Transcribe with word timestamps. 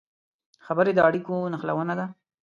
خبرې 0.65 0.91
د 0.95 0.99
اړیکو 1.07 1.35
نښلونه 1.53 1.93
ده 1.99 2.05